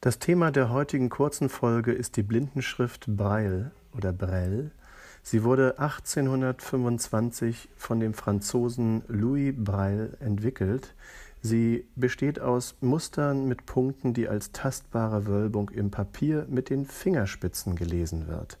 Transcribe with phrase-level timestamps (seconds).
[0.00, 4.70] Das Thema der heutigen kurzen Folge ist die Blindenschrift Braille oder Brel.
[5.24, 10.94] Sie wurde 1825 von dem Franzosen Louis Braille entwickelt.
[11.42, 17.74] Sie besteht aus Mustern mit Punkten, die als tastbare Wölbung im Papier mit den Fingerspitzen
[17.74, 18.60] gelesen wird.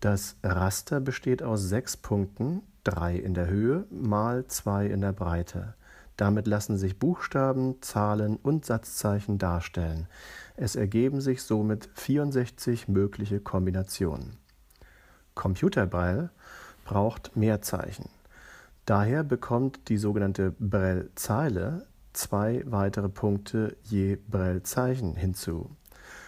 [0.00, 5.74] Das Raster besteht aus sechs Punkten, drei in der Höhe mal zwei in der Breite.
[6.16, 10.08] Damit lassen sich Buchstaben, Zahlen und Satzzeichen darstellen.
[10.56, 14.36] Es ergeben sich somit 64 mögliche Kombinationen.
[15.34, 16.30] Computerbraille
[16.84, 18.10] braucht mehr Zeichen.
[18.84, 25.70] Daher bekommt die sogenannte Braille-Zeile zwei weitere Punkte je Braille-Zeichen hinzu.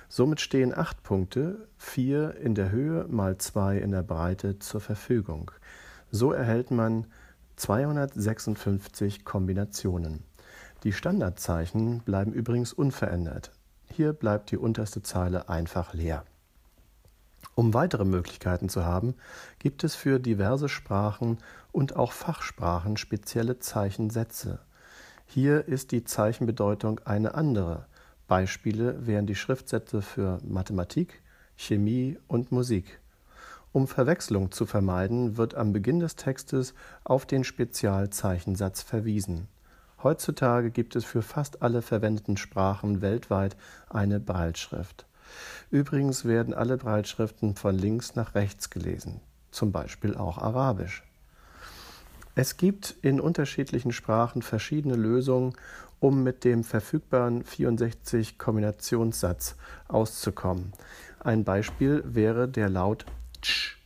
[0.08, 5.50] Somit stehen acht Punkte, vier in der Höhe mal zwei in der Breite zur Verfügung.
[6.10, 7.06] So erhält man
[7.56, 10.22] 256 Kombinationen.
[10.82, 13.52] Die Standardzeichen bleiben übrigens unverändert.
[13.90, 16.24] Hier bleibt die unterste Zeile einfach leer.
[17.54, 19.14] Um weitere Möglichkeiten zu haben,
[19.58, 21.38] gibt es für diverse Sprachen
[21.72, 24.60] und auch Fachsprachen spezielle Zeichensätze.
[25.26, 27.86] Hier ist die Zeichenbedeutung eine andere.
[28.26, 31.22] Beispiele wären die Schriftsätze für Mathematik,
[31.56, 33.00] Chemie und Musik.
[33.74, 39.48] Um Verwechslung zu vermeiden, wird am Beginn des Textes auf den Spezialzeichensatz verwiesen.
[40.00, 43.56] Heutzutage gibt es für fast alle verwendeten Sprachen weltweit
[43.90, 45.06] eine Breitschrift.
[45.72, 51.02] Übrigens werden alle Breitschriften von links nach rechts gelesen, zum Beispiel auch Arabisch.
[52.36, 55.54] Es gibt in unterschiedlichen Sprachen verschiedene Lösungen,
[55.98, 59.56] um mit dem verfügbaren 64 Kombinationssatz
[59.88, 60.72] auszukommen.
[61.18, 63.04] Ein Beispiel wäre der Laut
[63.44, 63.78] tsch.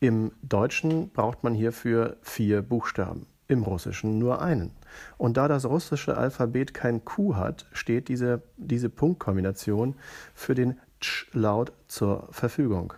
[0.00, 4.72] Im Deutschen braucht man hierfür vier Buchstaben im Russischen nur einen.
[5.16, 9.94] Und da das russische Alphabet kein Q hat, steht diese, diese Punktkombination
[10.34, 12.94] für den Tsch-Laut zur Verfügung.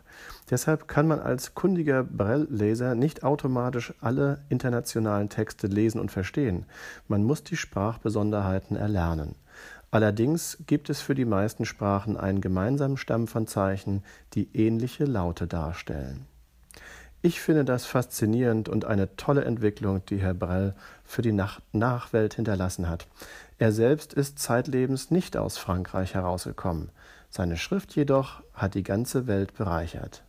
[0.50, 6.66] Deshalb kann man als kundiger Braille-Leser nicht automatisch alle internationalen Texte lesen und verstehen.
[7.08, 9.34] Man muss die Sprachbesonderheiten erlernen.
[9.94, 15.46] Allerdings gibt es für die meisten Sprachen einen gemeinsamen Stamm von Zeichen, die ähnliche Laute
[15.46, 16.26] darstellen.
[17.22, 20.74] Ich finde das faszinierend und eine tolle Entwicklung, die Herr Brell
[21.04, 23.06] für die Nach Nachwelt hinterlassen hat.
[23.58, 26.90] Er selbst ist zeitlebens nicht aus Frankreich herausgekommen.
[27.30, 30.24] Seine Schrift jedoch hat die ganze Welt bereichert.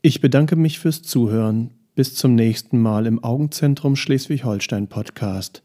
[0.00, 1.74] Ich bedanke mich fürs Zuhören.
[1.96, 5.64] Bis zum nächsten Mal im Augenzentrum Schleswig-Holstein Podcast.